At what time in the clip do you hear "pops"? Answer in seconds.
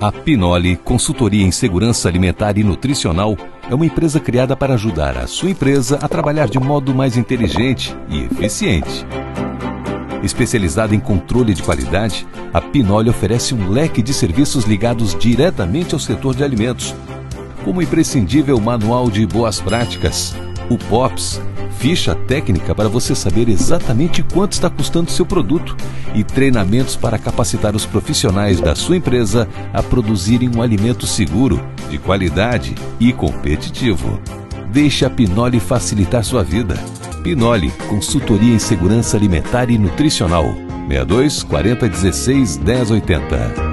20.78-21.42